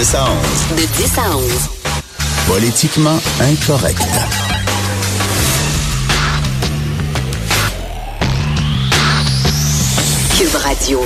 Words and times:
10 0.00 0.14
à 0.14 0.24
11. 0.24 0.76
De 0.78 0.86
10 0.96 1.18
à 1.18 1.36
11. 1.36 1.68
Politiquement 2.46 3.18
incorrect. 3.38 4.00
Cube 10.38 10.54
Radio. 10.54 11.02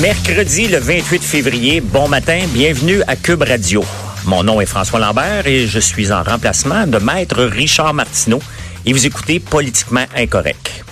Mercredi 0.00 0.66
le 0.66 0.78
28 0.78 1.22
février, 1.22 1.80
bon 1.80 2.08
matin, 2.08 2.40
bienvenue 2.48 3.00
à 3.06 3.14
Cube 3.14 3.44
Radio. 3.44 3.84
Mon 4.24 4.42
nom 4.42 4.60
est 4.60 4.66
François 4.66 4.98
Lambert 4.98 5.46
et 5.46 5.68
je 5.68 5.78
suis 5.78 6.10
en 6.10 6.24
remplacement 6.24 6.88
de 6.88 6.98
maître 6.98 7.44
Richard 7.44 7.94
Martineau 7.94 8.40
et 8.84 8.92
vous 8.92 9.06
écoutez 9.06 9.38
Politiquement 9.38 10.06
Incorrect. 10.16 10.84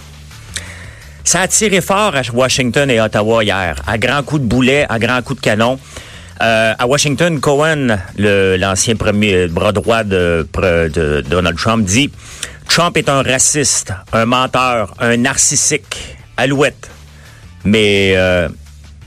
Ça 1.25 1.41
a 1.41 1.49
tiré 1.49 1.81
fort 1.81 2.15
à 2.15 2.23
Washington 2.33 2.91
et 2.91 3.01
Ottawa 3.01 3.43
hier, 3.43 3.77
à 3.87 3.97
grands 3.97 4.23
coups 4.23 4.43
de 4.43 4.47
boulet, 4.47 4.87
à 4.89 4.99
grands 4.99 5.23
coups 5.23 5.41
de 5.41 5.45
canon. 5.45 5.79
Euh, 6.43 6.75
à 6.77 6.87
Washington, 6.89 7.39
Cohen, 7.39 7.99
l'ancien 8.19 8.97
premier 8.97 9.47
bras 9.47 9.71
droit 9.71 10.03
de, 10.03 10.47
de 10.53 11.21
Donald 11.29 11.57
Trump, 11.57 11.85
dit 11.85 12.11
Trump 12.69 12.97
est 12.97 13.09
un 13.09 13.23
raciste, 13.23 13.93
un 14.13 14.27
menteur, 14.27 14.93
un 14.99 15.17
narcissique, 15.19 16.17
alouette. 16.37 16.91
Mais, 17.65 18.15
euh, 18.17 18.49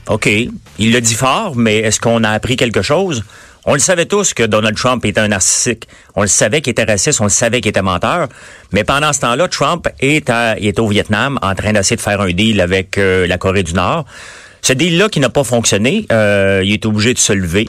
OK, 0.08 0.26
il 0.26 0.92
le 0.92 1.00
dit 1.02 1.14
fort, 1.14 1.56
mais 1.56 1.76
est-ce 1.78 2.00
qu'on 2.00 2.24
a 2.24 2.30
appris 2.30 2.56
quelque 2.56 2.80
chose? 2.80 3.22
On 3.66 3.74
le 3.74 3.80
savait 3.80 4.06
tous 4.06 4.32
que 4.32 4.44
Donald 4.44 4.76
Trump 4.76 5.04
était 5.04 5.20
un 5.20 5.28
narcissique. 5.28 5.88
On 6.14 6.22
le 6.22 6.28
savait 6.28 6.62
qu'il 6.62 6.70
était 6.70 6.84
raciste, 6.84 7.20
on 7.20 7.24
le 7.24 7.30
savait 7.30 7.60
qu'il 7.60 7.70
était 7.70 7.82
menteur. 7.82 8.28
Mais 8.72 8.84
pendant 8.84 9.12
ce 9.12 9.20
temps-là, 9.20 9.48
Trump 9.48 9.88
est, 10.00 10.30
est 10.30 10.78
au 10.78 10.86
Vietnam 10.86 11.38
en 11.42 11.54
train 11.54 11.72
d'essayer 11.72 11.96
de 11.96 12.00
faire 12.00 12.20
un 12.20 12.30
deal 12.30 12.60
avec 12.60 12.96
euh, 12.96 13.26
la 13.26 13.36
Corée 13.36 13.64
du 13.64 13.74
Nord. 13.74 14.06
Ce 14.66 14.72
deal-là 14.72 15.08
qui 15.08 15.20
n'a 15.20 15.28
pas 15.28 15.44
fonctionné, 15.44 16.06
euh, 16.10 16.60
il 16.64 16.72
est 16.72 16.86
obligé 16.86 17.14
de 17.14 17.20
se 17.20 17.32
lever 17.32 17.68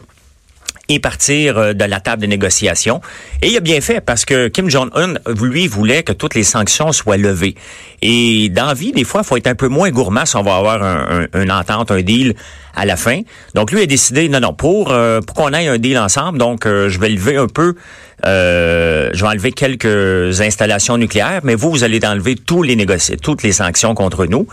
et 0.90 1.00
partir 1.00 1.56
euh, 1.60 1.74
de 1.74 1.84
la 1.84 2.00
table 2.00 2.24
de 2.24 2.28
négociation. 2.28 3.02
Et 3.44 3.50
il 3.50 3.58
a 3.58 3.60
bien 3.60 3.82
fait 3.82 4.02
parce 4.02 4.26
que 4.26 4.48
Kim 4.48 4.68
Jong-un, 4.68 5.14
lui, 5.40 5.68
voulait 5.68 6.02
que 6.02 6.12
toutes 6.12 6.34
les 6.34 6.44
sanctions 6.44 6.92
soient 6.92 7.18
levées. 7.18 7.54
Et 8.02 8.50
dans 8.50 8.74
vie, 8.74 8.94
des 8.94 9.04
fois, 9.04 9.22
il 9.24 9.28
faut 9.28 9.38
être 9.38 9.46
un 9.46 9.54
peu 9.54 9.68
moins 9.68 9.92
gourmand 9.92 10.26
si 10.26 10.38
on 10.38 10.42
va 10.42 10.56
avoir 10.56 10.82
un, 10.82 11.28
une 11.36 11.52
entente, 11.52 11.92
un 11.92 12.02
deal 12.02 12.34
à 12.76 12.88
la 12.88 12.96
fin. 12.96 13.22
Donc 13.54 13.72
lui 13.72 13.84
a 13.84 13.86
décidé, 13.86 14.28
non, 14.28 14.40
non, 14.40 14.54
pour, 14.54 14.92
euh, 14.92 15.22
pour 15.22 15.36
qu'on 15.36 15.54
ait 15.54 15.68
un 15.68 15.78
deal 15.78 16.00
ensemble, 16.00 16.40
donc 16.40 16.66
euh, 16.66 16.90
je 16.90 17.00
vais 17.00 17.10
lever 17.10 17.38
un 17.38 17.46
peu, 17.46 17.76
je 18.24 19.22
vais 19.22 19.28
enlever 19.28 19.52
quelques 19.52 20.42
installations 20.42 20.98
nucléaires, 20.98 21.42
mais 21.44 21.54
vous, 21.54 21.70
vous 21.70 21.84
allez 21.84 22.00
enlever 22.04 22.34
tous 22.34 22.64
les 22.64 22.76
toutes 23.22 23.44
les 23.44 23.52
sanctions 23.52 23.94
contre 23.94 24.26
nous. 24.26 24.48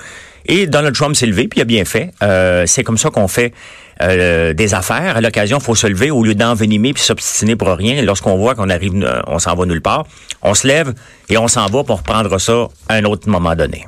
Et 0.47 0.67
Donald 0.67 0.95
Trump 0.95 1.17
s'est 1.17 1.27
levé, 1.27 1.49
puis 1.49 1.61
il 1.61 1.63
a 1.63 1.65
bien 1.65 1.85
fait. 1.85 2.13
C'est 2.67 2.85
comme 2.85 2.99
ça 2.99 3.11
qu'on 3.11 3.29
fait 3.29 3.53
euh, 4.03 4.53
des 4.55 4.75
affaires. 4.75 5.17
À 5.17 5.21
l'occasion, 5.21 5.61
faut 5.61 5.77
se 5.77 5.87
lever 5.87 6.11
au 6.11 6.25
lieu 6.25 6.35
d'envenimer 6.35 6.93
puis 6.93 7.03
s'obstiner 7.03 7.55
pour 7.55 7.69
rien. 7.69 8.03
Lorsqu'on 8.03 8.37
voit 8.37 8.55
qu'on 8.55 8.69
arrive, 8.69 8.93
euh, 9.05 9.21
on 9.27 9.39
s'en 9.39 9.55
va 9.55 9.67
nulle 9.67 9.83
part, 9.83 10.05
on 10.43 10.55
se 10.55 10.67
lève 10.67 10.95
et 11.29 11.39
on 11.39 11.47
s'en 11.47 11.67
va 11.67 11.85
pour 11.85 11.99
reprendre 11.99 12.37
ça 12.41 12.69
à 12.89 12.95
un 12.95 13.05
autre 13.05 13.29
moment 13.29 13.55
donné. 13.55 13.87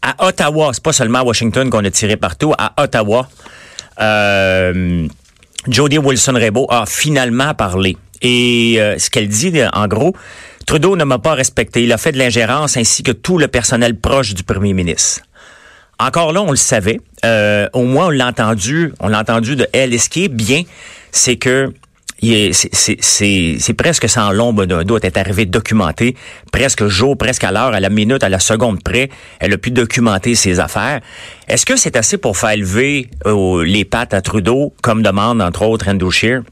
À 0.00 0.26
Ottawa, 0.26 0.70
c'est 0.72 0.82
pas 0.82 0.92
seulement 0.92 1.18
à 1.18 1.22
Washington 1.22 1.68
qu'on 1.70 1.84
a 1.84 1.90
tiré 1.90 2.16
partout. 2.16 2.54
À 2.56 2.82
Ottawa, 2.82 3.28
euh, 4.00 5.06
Jody 5.68 5.98
Wilson-Raybould 5.98 6.66
a 6.70 6.84
finalement 6.86 7.54
parlé. 7.54 7.96
Et 8.22 8.76
euh, 8.78 8.98
ce 8.98 9.10
qu'elle 9.10 9.28
dit, 9.28 9.52
en 9.72 9.86
gros, 9.86 10.14
Trudeau 10.66 10.96
ne 10.96 11.04
m'a 11.04 11.18
pas 11.18 11.34
respecté. 11.34 11.84
Il 11.84 11.92
a 11.92 11.98
fait 11.98 12.12
de 12.12 12.18
l'ingérence 12.18 12.78
ainsi 12.78 13.02
que 13.02 13.12
tout 13.12 13.36
le 13.36 13.48
personnel 13.48 13.98
proche 13.98 14.32
du 14.32 14.44
premier 14.44 14.72
ministre. 14.72 15.20
Encore 15.98 16.32
là, 16.32 16.42
on 16.42 16.50
le 16.50 16.56
savait. 16.56 17.00
Euh, 17.24 17.68
au 17.72 17.82
moins, 17.84 18.06
on 18.06 18.10
l'a 18.10 18.28
entendu. 18.28 18.92
On 19.00 19.08
l'a 19.08 19.20
entendu 19.20 19.56
de 19.56 19.66
elle. 19.72 19.94
Et 19.94 19.98
ce 19.98 20.08
qui 20.08 20.24
est 20.24 20.28
bien, 20.28 20.62
c'est 21.12 21.36
que 21.36 21.72
c'est 22.20 23.74
presque 23.76 24.08
sans 24.08 24.32
l'ombre 24.32 24.64
d'un 24.64 24.84
doute. 24.84 25.04
Elle 25.04 25.08
est 25.08 25.18
arrivée 25.18 25.46
documentée, 25.46 26.16
presque 26.52 26.86
jour, 26.86 27.16
presque 27.18 27.44
à 27.44 27.52
l'heure, 27.52 27.74
à 27.74 27.80
la 27.80 27.90
minute, 27.90 28.22
à 28.22 28.28
la 28.28 28.38
seconde 28.38 28.82
près. 28.82 29.10
Elle 29.40 29.52
a 29.52 29.58
pu 29.58 29.70
documenter 29.70 30.34
ses 30.34 30.60
affaires. 30.60 31.00
Est-ce 31.48 31.66
que 31.66 31.76
c'est 31.76 31.96
assez 31.96 32.16
pour 32.18 32.36
faire 32.36 32.56
lever 32.56 33.10
euh, 33.26 33.64
les 33.64 33.84
pattes 33.84 34.14
à 34.14 34.22
Trudeau, 34.22 34.72
comme 34.82 35.02
demande 35.02 35.42
entre 35.42 35.62
autres 35.62 35.88
Andrew 35.88 36.10
Scheer? 36.10 36.42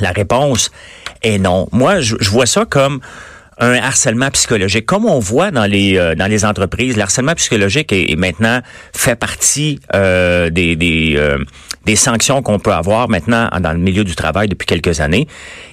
La 0.00 0.10
réponse 0.10 0.70
est 1.22 1.38
non. 1.38 1.68
Moi, 1.72 2.00
je 2.00 2.28
vois 2.28 2.46
ça 2.46 2.64
comme 2.64 3.00
un 3.58 3.74
harcèlement 3.74 4.30
psychologique. 4.30 4.84
Comme 4.84 5.06
on 5.06 5.18
voit 5.18 5.50
dans 5.50 5.64
les 5.64 5.96
euh, 5.96 6.14
dans 6.14 6.26
les 6.26 6.44
entreprises, 6.44 6.96
le 6.96 7.02
harcèlement 7.02 7.34
psychologique 7.34 7.92
est, 7.92 8.16
maintenant 8.16 8.60
fait 8.92 9.16
partie 9.16 9.80
euh, 9.94 10.50
des 10.50 10.76
des, 10.76 11.14
euh, 11.16 11.38
des 11.86 11.96
sanctions 11.96 12.42
qu'on 12.42 12.58
peut 12.58 12.72
avoir 12.72 13.08
maintenant 13.08 13.48
dans 13.60 13.72
le 13.72 13.78
milieu 13.78 14.04
du 14.04 14.14
travail 14.14 14.48
depuis 14.48 14.66
quelques 14.66 15.00
années. 15.00 15.26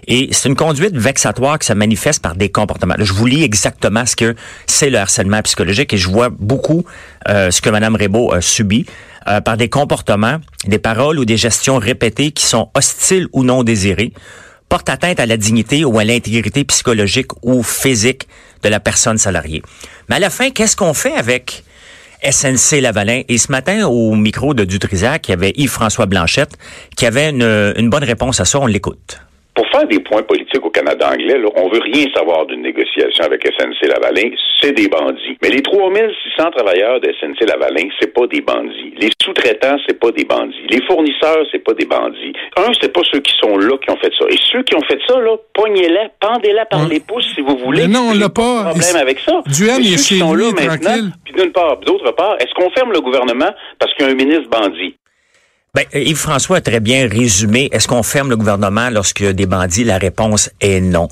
Et 0.08 0.30
c'est 0.32 0.48
une 0.48 0.56
conduite 0.56 0.96
vexatoire 0.96 1.60
qui 1.60 1.68
se 1.68 1.74
manifeste 1.74 2.22
par 2.22 2.36
des 2.36 2.50
comportements. 2.50 2.96
je 3.00 3.12
vous 3.12 3.26
lis 3.26 3.44
exactement 3.44 4.06
ce 4.06 4.16
que 4.16 4.36
c'est 4.66 4.90
le 4.90 4.98
harcèlement 5.00 5.42
psychologique 5.42 5.94
et 5.94 5.98
je 5.98 6.10
vois 6.10 6.30
beaucoup 6.30 6.86
ce 7.28 7.62
que 7.62 7.70
Mme 7.70 7.96
Rebaud 7.96 8.34
a 8.34 8.42
subi. 8.42 8.86
par 9.46 9.56
des 9.56 9.70
comportements, 9.70 10.38
des 10.68 10.80
paroles 10.80 11.20
ou 11.20 11.26
des 11.26 11.38
gestions 11.38 11.78
répétées 11.78 12.32
qui 12.32 12.46
sont 12.46 12.70
hostiles 12.76 13.28
ou 13.32 13.44
non 13.44 13.64
désirées, 13.64 14.12
porte 14.74 14.90
atteinte 14.90 15.20
à 15.20 15.28
la 15.28 15.38
dignité 15.38 15.86
ou 15.86 16.00
à 16.00 16.04
l'intégrité 16.04 16.64
psychologique 16.64 17.28
ou 17.44 17.62
physique 17.62 18.28
de 18.64 18.70
la 18.70 18.80
personne 18.80 19.20
salariée. 19.20 19.62
Mais 20.10 20.16
à 20.16 20.20
la 20.20 20.32
fin, 20.32 20.50
qu'est-ce 20.50 20.76
qu'on 20.76 20.96
fait 20.96 21.14
avec 21.14 21.64
SNC 22.28 22.82
Lavalin? 22.82 23.22
Et 23.30 23.38
ce 23.38 23.52
matin, 23.52 23.86
au 23.86 24.16
micro 24.16 24.56
de 24.56 24.64
Dutrisac, 24.64 25.28
il 25.28 25.32
y 25.32 25.34
avait 25.36 25.54
Yves-François 25.58 26.08
Blanchette 26.08 26.58
qui 26.98 27.06
avait 27.06 27.30
une, 27.30 27.74
une 27.78 27.92
bonne 27.92 28.04
réponse 28.04 28.40
à 28.40 28.46
ça. 28.46 28.60
On 28.60 28.66
l'écoute 28.66 29.20
pour 29.56 29.68
faire 29.69 29.88
des 29.88 30.00
points 30.00 30.24
politiques 30.24 30.66
au 30.66 30.69
Canada 30.69 31.09
anglais, 31.12 31.38
là, 31.38 31.47
on 31.56 31.69
veut 31.69 31.80
rien 31.80 32.06
savoir 32.14 32.46
d'une 32.47 32.62
négociation 32.62 33.24
avec 33.24 33.46
SNC-Lavalin, 33.46 34.31
c'est 34.62 34.72
des 34.72 34.88
bandits. 34.88 35.38
Mais 35.41 35.50
les 35.50 35.62
3600 35.62 36.52
travailleurs 36.52 37.00
de 37.00 37.12
SNC-Lavalin, 37.22 37.88
c'est 38.00 38.13
pas 38.13 38.25
des 38.28 38.42
bandits. 38.42 38.94
Les 38.97 39.09
sous-traitants, 39.22 39.78
c'est 39.88 40.00
pas 40.00 40.12
des 40.12 40.25
bandits. 40.25 40.66
Les 40.69 40.81
fournisseurs, 40.86 41.46
c'est 41.52 41.63
pas 41.63 41.74
des 41.74 41.86
bandits. 41.86 42.34
Un, 42.58 42.72
c'est 42.81 42.92
pas 42.92 43.02
ceux 43.12 43.19
qui 43.19 43.34
sont 43.40 43.58
là 43.58 43.78
qui 43.78 43.92
ont 43.92 43.97
fait 43.97 44.12
ça. 44.18 44.25
Et 44.30 44.38
ceux 44.52 44.63
qui 44.63 44.75
ont 44.75 44.84
fait 44.84 45.00
ça, 45.08 45.19
là, 45.19 45.36
pognez-les, 45.53 46.08
pendez-les 46.19 46.66
par 46.69 46.88
les 46.88 47.00
pouces 47.00 47.31
si 47.36 47.42
vous 47.42 47.58
voulez. 47.58 47.84
Mais 47.84 47.94
non, 47.94 48.09
on 48.12 48.18
l'a 48.18 48.30
pas. 48.30 48.72
problème 48.72 48.96
avec 48.96 49.19
ça. 49.19 49.42
Duel 49.46 49.81
est 49.81 50.03
chez 50.03 50.19
sont 50.19 50.34
là 50.34 50.50
maintenant, 50.52 51.09
Puis 51.25 51.34
d'une 51.36 51.52
part, 51.52 51.78
d'autre 51.78 52.12
part, 52.12 52.38
est-ce 52.40 52.53
qu'on 52.56 52.72
ferme 52.72 52.92
le 52.92 53.02
gouvernement 53.02 53.52
parce 53.78 53.94
qu'il 53.94 54.06
y 54.06 54.09
a 54.09 54.12
un 54.12 54.16
ministre 54.16 54.50
bandit? 54.50 54.96
Ben, 55.76 55.86
Yves-François 55.92 56.58
a 56.58 56.62
très 56.62 56.80
bien 56.80 57.08
résumé. 57.10 57.68
Est-ce 57.72 57.88
qu'on 57.88 58.04
ferme 58.04 58.30
le 58.30 58.38
gouvernement 58.38 58.92
lorsqu'il 58.92 59.26
y 59.26 59.30
a 59.30 59.34
des 59.34 59.48
bandits? 59.48 59.84
La 59.84 59.98
réponse 59.98 60.52
est 60.62 60.80
non. 60.80 61.10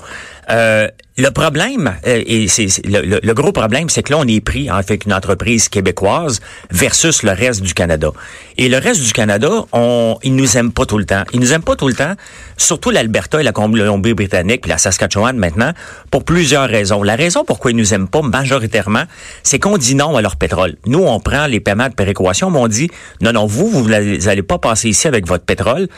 Euh, 0.52 0.88
le 1.18 1.28
problème, 1.30 1.94
euh, 2.06 2.22
et 2.26 2.48
c'est 2.48 2.68
le, 2.86 3.32
gros 3.34 3.52
problème, 3.52 3.90
c'est 3.90 4.02
que 4.02 4.12
là, 4.12 4.18
on 4.18 4.26
est 4.26 4.40
pris 4.40 4.70
avec 4.70 5.04
une 5.04 5.12
entreprise 5.12 5.68
québécoise 5.68 6.40
versus 6.70 7.22
le 7.22 7.32
reste 7.32 7.60
du 7.60 7.74
Canada. 7.74 8.08
Et 8.56 8.70
le 8.70 8.78
reste 8.78 9.02
du 9.02 9.12
Canada, 9.12 9.50
on, 9.72 10.18
ils 10.22 10.34
nous 10.34 10.56
aiment 10.56 10.72
pas 10.72 10.86
tout 10.86 10.96
le 10.96 11.04
temps. 11.04 11.22
Ils 11.34 11.40
nous 11.40 11.52
aiment 11.52 11.62
pas 11.62 11.76
tout 11.76 11.88
le 11.88 11.94
temps, 11.94 12.14
surtout 12.56 12.90
l'Alberta 12.90 13.40
et 13.40 13.44
la 13.44 13.52
Colombie-Britannique, 13.52 14.62
puis 14.62 14.70
la 14.70 14.78
Saskatchewan 14.78 15.36
maintenant, 15.36 15.72
pour 16.10 16.24
plusieurs 16.24 16.68
raisons. 16.68 17.02
La 17.02 17.14
raison 17.14 17.44
pourquoi 17.44 17.72
ils 17.72 17.76
nous 17.76 17.92
aiment 17.92 18.08
pas 18.08 18.22
majoritairement, 18.22 19.04
c'est 19.42 19.58
qu'on 19.58 19.76
dit 19.76 19.94
non 19.94 20.16
à 20.16 20.22
leur 20.22 20.36
pétrole. 20.36 20.76
Nous, 20.86 21.02
on 21.04 21.20
prend 21.20 21.46
les 21.46 21.60
paiements 21.60 21.88
de 21.88 21.94
péréquation, 21.94 22.50
mais 22.50 22.58
on 22.58 22.68
dit 22.68 22.90
non, 23.20 23.32
non, 23.32 23.44
vous, 23.44 23.68
vous 23.68 23.88
n'allez 23.88 24.42
pas 24.42 24.58
passer 24.58 24.88
ici 24.88 25.08
avec 25.08 25.26
votre 25.26 25.44
pétrole. 25.44 25.88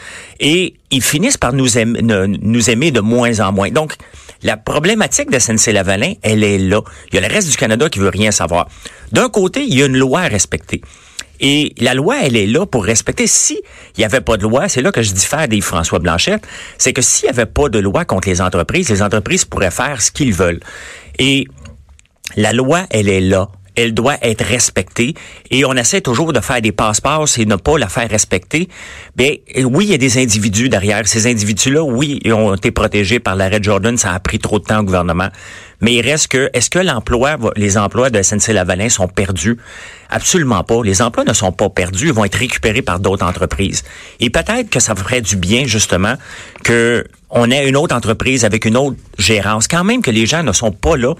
Et 0.40 0.74
ils 0.94 1.02
finissent 1.02 1.36
par 1.36 1.52
nous 1.52 1.78
aimer, 1.78 2.90
de 2.90 3.00
moins 3.00 3.40
en 3.40 3.52
moins. 3.52 3.70
Donc, 3.70 3.94
la 4.42 4.56
problématique 4.56 5.30
de 5.30 5.38
SNC-Lavalin, 5.38 6.14
elle 6.22 6.44
est 6.44 6.58
là. 6.58 6.82
Il 7.10 7.16
y 7.16 7.18
a 7.18 7.26
le 7.26 7.32
reste 7.32 7.50
du 7.50 7.56
Canada 7.56 7.88
qui 7.88 7.98
veut 7.98 8.10
rien 8.10 8.30
savoir. 8.30 8.68
D'un 9.12 9.28
côté, 9.28 9.64
il 9.64 9.74
y 9.74 9.82
a 9.82 9.86
une 9.86 9.96
loi 9.96 10.20
à 10.20 10.28
respecter. 10.28 10.82
Et 11.40 11.74
la 11.78 11.94
loi, 11.94 12.18
elle 12.22 12.36
est 12.36 12.46
là 12.46 12.64
pour 12.64 12.84
respecter. 12.84 13.26
Si 13.26 13.60
il 13.96 14.00
n'y 14.00 14.04
avait 14.04 14.20
pas 14.20 14.36
de 14.36 14.42
loi, 14.42 14.68
c'est 14.68 14.82
là 14.82 14.92
que 14.92 15.02
je 15.02 15.12
diffère 15.12 15.48
des 15.48 15.60
François 15.60 15.98
Blanchette, 15.98 16.46
c'est 16.78 16.92
que 16.92 17.02
s'il 17.02 17.26
n'y 17.26 17.30
avait 17.30 17.46
pas 17.46 17.68
de 17.68 17.80
loi 17.80 18.04
contre 18.04 18.28
les 18.28 18.40
entreprises, 18.40 18.88
les 18.88 19.02
entreprises 19.02 19.44
pourraient 19.44 19.72
faire 19.72 20.00
ce 20.00 20.12
qu'ils 20.12 20.32
veulent. 20.32 20.60
Et 21.18 21.48
la 22.36 22.52
loi, 22.52 22.86
elle 22.90 23.08
est 23.08 23.20
là 23.20 23.50
elle 23.76 23.94
doit 23.94 24.16
être 24.22 24.44
respectée. 24.44 25.14
Et 25.50 25.64
on 25.64 25.74
essaie 25.74 26.00
toujours 26.00 26.32
de 26.32 26.40
faire 26.40 26.60
des 26.60 26.72
passe-passe 26.72 27.38
et 27.38 27.46
ne 27.46 27.56
pas 27.56 27.78
la 27.78 27.88
faire 27.88 28.08
respecter. 28.08 28.68
Mais 29.16 29.42
oui, 29.64 29.86
il 29.86 29.90
y 29.90 29.94
a 29.94 29.98
des 29.98 30.18
individus 30.18 30.68
derrière. 30.68 31.06
Ces 31.06 31.26
individus-là, 31.26 31.82
oui, 31.82 32.20
ils 32.24 32.32
ont 32.32 32.54
été 32.54 32.70
protégés 32.70 33.20
par 33.20 33.36
l'arrêt 33.36 33.60
Jordan. 33.62 33.96
Ça 33.96 34.12
a 34.12 34.20
pris 34.20 34.38
trop 34.38 34.58
de 34.58 34.64
temps 34.64 34.80
au 34.80 34.84
gouvernement. 34.84 35.28
Mais 35.80 35.94
il 35.94 36.00
reste 36.00 36.28
que, 36.28 36.50
est-ce 36.54 36.70
que 36.70 36.78
l'emploi, 36.78 37.36
les 37.56 37.76
emplois 37.76 38.10
de 38.10 38.22
SNC-Lavalin 38.22 38.88
sont 38.88 39.08
perdus? 39.08 39.58
Absolument 40.08 40.62
pas. 40.62 40.82
Les 40.82 41.02
emplois 41.02 41.24
ne 41.24 41.32
sont 41.32 41.52
pas 41.52 41.68
perdus. 41.68 42.06
Ils 42.06 42.12
vont 42.12 42.24
être 42.24 42.38
récupérés 42.38 42.82
par 42.82 43.00
d'autres 43.00 43.26
entreprises. 43.26 43.82
Et 44.20 44.30
peut-être 44.30 44.70
que 44.70 44.80
ça 44.80 44.94
ferait 44.94 45.20
du 45.20 45.36
bien, 45.36 45.66
justement, 45.66 46.14
que 46.62 47.04
on 47.28 47.50
ait 47.50 47.68
une 47.68 47.76
autre 47.76 47.94
entreprise 47.94 48.44
avec 48.44 48.64
une 48.64 48.76
autre 48.76 48.96
gérance. 49.18 49.66
Quand 49.66 49.84
même 49.84 50.02
que 50.02 50.10
les 50.10 50.24
gens 50.24 50.44
ne 50.44 50.52
sont 50.52 50.70
pas 50.70 50.96
là 50.96 51.14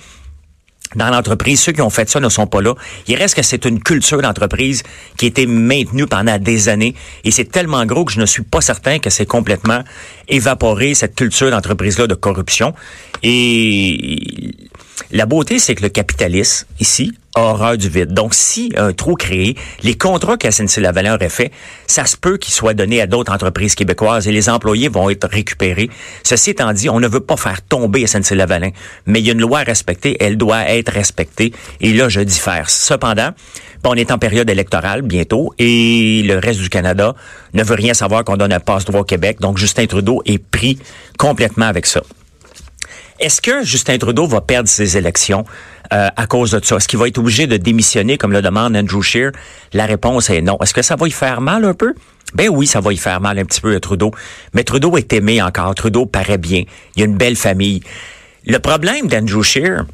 dans 0.97 1.11
l'entreprise. 1.11 1.61
Ceux 1.61 1.73
qui 1.73 1.83
ont 1.83 1.91
fait 1.91 2.09
ça 2.09 2.21
ne 2.21 2.29
sont 2.29 2.47
pas 2.47 2.61
là. 2.61 2.75
Il 3.07 3.17
reste 3.17 3.35
que 3.35 3.43
c'est 3.43 3.65
une 3.65 3.83
culture 3.83 4.21
d'entreprise 4.23 4.83
qui 5.17 5.27
a 5.27 5.29
été 5.29 5.47
maintenue 5.47 6.07
pendant 6.07 6.39
des 6.39 6.69
années 6.69 6.95
et 7.25 7.31
c'est 7.31 7.47
tellement 7.47 7.85
gros 7.87 8.05
que 8.05 8.13
je 8.13 8.21
ne 8.21 8.27
suis 8.27 8.43
pas 8.43 8.61
certain 8.61 8.99
que 8.99 9.11
c'est 9.11 9.27
complètement 9.27 9.83
évaporé, 10.29 10.95
cette 10.95 11.15
culture 11.15 11.51
d'entreprise-là 11.51 12.07
de 12.07 12.15
corruption. 12.15 12.75
Et 13.23 14.53
la 15.11 15.27
beauté, 15.27 15.59
c'est 15.59 15.75
que 15.75 15.83
le 15.83 15.89
capitalisme, 15.89 16.67
ici, 16.81 17.13
a 17.35 17.41
horreur 17.41 17.77
du 17.77 17.89
vide. 17.89 18.13
Donc, 18.13 18.35
si 18.35 18.73
un 18.77 18.93
trou 18.93 19.15
créé, 19.15 19.57
les 19.83 19.97
contrats 19.97 20.37
que 20.37 20.49
SNC-Lavalin 20.49 21.15
aurait 21.15 21.29
fait, 21.29 21.51
ça 21.87 22.07
se 22.07 22.17
peut 22.17 22.37
qu'ils 22.37 22.55
soient 22.55 22.75
donnés 22.75 23.01
à 23.01 23.07
d'autres 23.07 23.33
entreprises 23.33 23.75
québécoises 23.75 24.29
et 24.29 24.33
les 24.33 24.49
employés 24.49 24.89
vont 24.89 25.11
être 25.11 25.29
récupérés. 25.29 25.91
Ceci 26.23 26.51
étant 26.51 26.73
dit, 26.73 26.89
on 26.89 27.01
ne 27.01 27.09
veut 27.09 27.21
pas 27.21 27.37
faire 27.37 27.63
tomber 27.63 28.07
SNC-Lavalin, 28.07 28.71
mais 29.07 29.21
il 29.21 29.27
y 29.27 29.31
a 29.31 29.33
une 29.33 29.41
loi 29.41 29.61
à 29.61 29.65
respecter, 29.65 30.17
elle 30.21 30.37
doit 30.37 30.69
être 30.69 30.93
respectée. 30.93 31.53
Et 31.81 31.93
là, 31.93 32.09
je 32.09 32.21
diffère. 32.21 32.71
Cependant, 32.71 33.31
on 33.85 33.95
est 33.95 34.13
en 34.13 34.19
période 34.19 34.49
électorale 34.49 35.03
bientôt 35.03 35.53
et 35.59 36.23
le 36.25 36.39
reste 36.39 36.61
du 36.61 36.71
Canada 36.71 37.15
ne 37.53 37.63
veut 37.63 37.75
rien 37.75 37.95
savoir 37.95 38.25
qu'on 38.25 38.37
donne 38.37 38.53
un 38.53 38.61
passe-droit 38.61 39.01
au 39.01 39.05
Québec. 39.05 39.41
Donc, 39.41 39.59
Justin 39.59 39.87
Trudeau 39.87 40.23
est 40.25 40.39
pris 40.39 40.79
complètement 41.19 41.67
avec 41.67 41.87
ça. 41.87 42.03
Est-ce 43.21 43.41
que 43.41 43.63
Justin 43.63 43.99
Trudeau 43.99 44.27
va 44.27 44.41
perdre 44.41 44.69
ses 44.69 44.97
élections 44.97 45.45
euh, 45.93 46.09
à 46.17 46.27
cause 46.27 46.51
de 46.51 46.65
ça? 46.65 46.77
Est-ce 46.77 46.89
qu'il 46.89 46.99
va 46.99 47.07
être 47.07 47.19
obligé 47.19 47.47
de 47.47 47.57
démissionner 47.57 48.19
comme 48.19 48.33
le 48.33 48.43
demande 48.43 48.77
Andrew 48.77 49.03
Scheer? 49.03 49.31
La 49.73 49.87
réponse 49.87 50.31
est 50.31 50.41
non. 50.41 50.59
Est-ce 50.61 50.75
que 50.75 50.83
ça 50.83 50.97
va 50.97 51.07
y 51.07 51.13
faire 51.13 51.41
mal 51.41 51.65
un 51.65 51.75
peu? 51.75 51.95
Ben 52.35 52.49
oui, 52.49 52.67
ça 52.67 52.81
va 52.81 52.93
y 52.93 52.97
faire 52.97 53.21
mal 53.21 53.39
un 53.39 53.45
petit 53.45 53.61
peu 53.61 53.77
à 53.77 53.81
Trudeau. 53.81 54.11
Mais 54.53 54.65
Trudeau 54.65 54.97
est 54.97 55.13
aimé 55.13 55.41
encore. 55.41 55.75
Trudeau 55.77 56.07
paraît 56.07 56.39
bien. 56.39 56.65
Il 56.97 57.01
y 57.01 57.03
a 57.03 57.07
une 57.07 57.17
belle 57.17 57.37
famille. 57.37 57.83
Le 58.47 58.59
problème 58.59 59.07
d'Andrew 59.07 59.43
Scheer, 59.43 59.85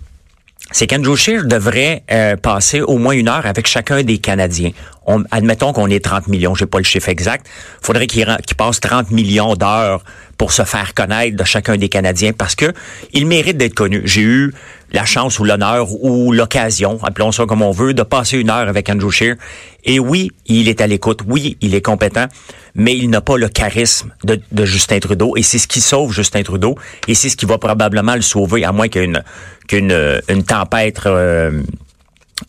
c'est 0.72 0.86
qu'Andrew 0.86 1.16
Scheer 1.16 1.44
devrait 1.44 2.02
euh, 2.10 2.36
passer 2.36 2.80
au 2.80 2.98
moins 2.98 3.12
une 3.12 3.28
heure 3.28 3.46
avec 3.46 3.66
chacun 3.66 4.02
des 4.02 4.18
Canadiens. 4.18 4.70
On, 5.06 5.24
admettons 5.30 5.72
qu'on 5.72 5.88
est 5.88 6.04
30 6.04 6.28
millions, 6.28 6.54
j'ai 6.54 6.66
pas 6.66 6.78
le 6.78 6.84
chiffre 6.84 7.08
exact. 7.08 7.46
faudrait 7.82 8.06
qu'il 8.06 8.26
passe 8.56 8.80
30 8.80 9.10
millions 9.10 9.54
d'heures 9.54 10.04
pour 10.38 10.52
se 10.52 10.62
faire 10.62 10.94
connaître 10.94 11.36
de 11.36 11.44
chacun 11.44 11.76
des 11.76 11.88
Canadiens 11.88 12.32
parce 12.32 12.54
que 12.54 12.72
il 13.12 13.26
mérite 13.26 13.56
d'être 13.56 13.74
connu. 13.74 14.02
J'ai 14.04 14.22
eu 14.22 14.54
la 14.92 15.04
chance 15.04 15.38
ou 15.38 15.44
l'honneur 15.44 15.92
ou 16.02 16.32
l'occasion, 16.32 16.98
appelons 17.02 17.32
ça 17.32 17.46
comme 17.46 17.62
on 17.62 17.70
veut, 17.70 17.94
de 17.94 18.02
passer 18.02 18.38
une 18.38 18.50
heure 18.50 18.68
avec 18.68 18.88
Andrew 18.88 19.10
Scheer. 19.10 19.36
Et 19.84 19.98
oui, 19.98 20.30
il 20.46 20.68
est 20.68 20.80
à 20.80 20.86
l'écoute. 20.86 21.20
Oui, 21.26 21.56
il 21.60 21.74
est 21.74 21.80
compétent, 21.80 22.26
mais 22.74 22.96
il 22.96 23.08
n'a 23.08 23.20
pas 23.20 23.36
le 23.36 23.48
charisme 23.48 24.12
de, 24.24 24.64
Justin 24.64 24.98
Trudeau. 24.98 25.36
Et 25.36 25.42
c'est 25.42 25.58
ce 25.58 25.66
qui 25.66 25.80
sauve 25.80 26.12
Justin 26.12 26.42
Trudeau. 26.42 26.76
Et 27.08 27.14
c'est 27.14 27.28
ce 27.28 27.36
qui 27.36 27.46
va 27.46 27.58
probablement 27.58 28.14
le 28.14 28.22
sauver, 28.22 28.64
à 28.64 28.72
moins 28.72 28.88
qu'une 28.88 29.22
qu'une 29.68 30.20
une 30.28 30.42
tempête 30.42 31.00
euh, 31.06 31.62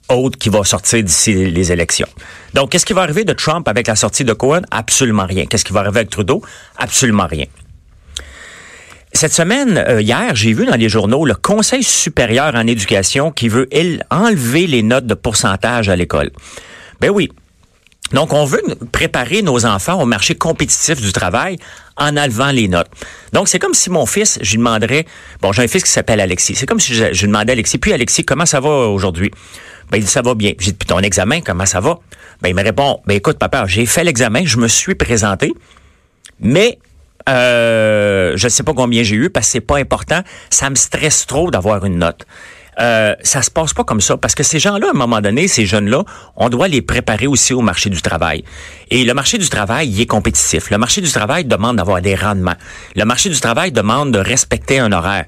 haute 0.09 0.37
qui 0.37 0.49
va 0.49 0.63
sortir 0.63 1.03
d'ici 1.03 1.33
les 1.51 1.71
élections. 1.71 2.07
Donc, 2.53 2.71
qu'est-ce 2.71 2.85
qui 2.85 2.93
va 2.93 3.01
arriver 3.01 3.23
de 3.23 3.33
Trump 3.33 3.67
avec 3.67 3.87
la 3.87 3.95
sortie 3.95 4.25
de 4.25 4.33
Cohen? 4.33 4.61
Absolument 4.71 5.25
rien. 5.25 5.45
Qu'est-ce 5.45 5.65
qui 5.65 5.73
va 5.73 5.81
arriver 5.81 5.99
avec 5.99 6.09
Trudeau? 6.09 6.41
Absolument 6.77 7.27
rien. 7.27 7.45
Cette 9.13 9.33
semaine, 9.33 9.77
euh, 9.77 10.01
hier, 10.01 10.35
j'ai 10.35 10.53
vu 10.53 10.65
dans 10.65 10.75
les 10.75 10.87
journaux 10.87 11.25
le 11.25 11.35
Conseil 11.35 11.83
supérieur 11.83 12.55
en 12.55 12.65
éducation 12.65 13.31
qui 13.31 13.49
veut 13.49 13.67
enlever 14.09 14.67
les 14.67 14.83
notes 14.83 15.05
de 15.05 15.13
pourcentage 15.13 15.89
à 15.89 15.95
l'école. 15.95 16.31
Ben 17.01 17.09
oui. 17.09 17.29
Donc, 18.13 18.33
on 18.33 18.45
veut 18.45 18.61
préparer 18.91 19.41
nos 19.41 19.65
enfants 19.65 20.01
au 20.01 20.05
marché 20.05 20.35
compétitif 20.35 20.99
du 21.01 21.13
travail 21.13 21.57
en 21.97 22.17
enlevant 22.17 22.51
les 22.51 22.67
notes. 22.67 22.89
Donc, 23.31 23.47
c'est 23.47 23.59
comme 23.59 23.73
si 23.73 23.89
mon 23.89 24.05
fils, 24.05 24.37
je 24.41 24.51
lui 24.51 24.57
demanderais, 24.57 25.05
bon, 25.41 25.51
j'ai 25.51 25.63
un 25.63 25.67
fils 25.67 25.83
qui 25.83 25.91
s'appelle 25.91 26.19
Alexis. 26.19 26.55
C'est 26.55 26.65
comme 26.65 26.79
si 26.79 26.93
je, 26.93 27.13
je 27.13 27.25
demandais 27.25 27.53
Alexis, 27.53 27.77
puis 27.77 27.93
Alexis, 27.93 28.25
comment 28.25 28.45
ça 28.45 28.59
va 28.59 28.69
aujourd'hui? 28.69 29.31
Ben, 29.91 29.97
il 29.97 30.03
dit, 30.03 30.09
ça 30.09 30.21
va 30.21 30.35
bien. 30.35 30.53
J'ai 30.59 30.71
dit, 30.71 30.77
puis 30.77 30.87
ton 30.87 30.99
examen, 30.99 31.41
comment 31.41 31.65
ça 31.65 31.79
va? 31.79 31.99
Ben, 32.41 32.49
il 32.49 32.55
me 32.55 32.63
répond, 32.63 33.01
ben, 33.05 33.15
écoute, 33.15 33.37
papa, 33.37 33.65
j'ai 33.67 33.85
fait 33.85 34.03
l'examen, 34.03 34.41
je 34.45 34.57
me 34.57 34.67
suis 34.67 34.95
présenté, 34.95 35.53
mais 36.39 36.79
euh, 37.31 38.33
je 38.35 38.45
ne 38.45 38.49
sais 38.49 38.63
pas 38.63 38.73
combien 38.73 39.03
j'ai 39.03 39.15
eu 39.15 39.29
parce 39.29 39.47
que 39.47 39.51
c'est 39.53 39.61
pas 39.61 39.77
important. 39.77 40.21
Ça 40.49 40.69
me 40.69 40.75
stresse 40.75 41.25
trop 41.25 41.49
d'avoir 41.49 41.85
une 41.85 41.97
note. 41.97 42.25
Euh, 42.79 43.15
ça 43.21 43.41
se 43.41 43.51
passe 43.51 43.73
pas 43.73 43.83
comme 43.83 44.01
ça 44.01 44.17
parce 44.17 44.33
que 44.33 44.43
ces 44.43 44.59
gens-là, 44.59 44.87
à 44.87 44.89
un 44.91 44.97
moment 44.97 45.21
donné, 45.21 45.47
ces 45.47 45.65
jeunes-là, 45.65 46.03
on 46.35 46.49
doit 46.49 46.67
les 46.67 46.81
préparer 46.81 47.27
aussi 47.27 47.53
au 47.53 47.61
marché 47.61 47.89
du 47.89 48.01
travail. 48.01 48.43
Et 48.89 49.03
le 49.03 49.13
marché 49.13 49.37
du 49.37 49.49
travail, 49.49 49.89
il 49.89 50.01
est 50.01 50.05
compétitif. 50.05 50.69
Le 50.71 50.77
marché 50.77 51.01
du 51.01 51.11
travail 51.11 51.45
demande 51.45 51.77
d'avoir 51.77 52.01
des 52.01 52.15
rendements. 52.15 52.55
Le 52.95 53.05
marché 53.05 53.29
du 53.29 53.39
travail 53.39 53.71
demande 53.71 54.11
de 54.11 54.19
respecter 54.19 54.79
un 54.79 54.91
horaire. 54.91 55.25